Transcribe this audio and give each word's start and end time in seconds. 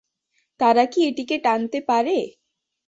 তারা 0.59 0.83
কি 0.91 0.99
এটিকে 1.09 1.35
টানতে 1.45 1.79
পারে? 1.89 2.17